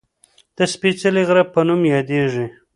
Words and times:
د 0.55 0.57
"سپېڅلي 0.73 1.23
غره" 1.27 1.43
په 1.53 1.59
نوم 1.67 1.81
یادېږي 1.93 2.45